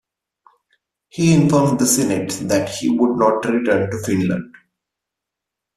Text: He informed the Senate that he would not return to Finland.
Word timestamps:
He 1.09 1.31
informed 1.31 1.77
the 1.77 1.85
Senate 1.85 2.31
that 2.49 2.69
he 2.69 2.89
would 2.89 3.17
not 3.19 3.45
return 3.45 3.91
to 3.91 3.99
Finland. 3.99 4.51